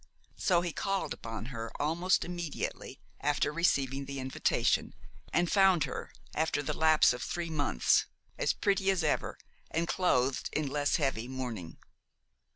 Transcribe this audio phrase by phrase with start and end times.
[0.35, 4.95] So he called upon her almost immediately after receiving the invitation,
[5.31, 9.37] and found her, after the lapse of three months, as pretty as ever,
[9.69, 11.77] and clothed in less heavy mourning.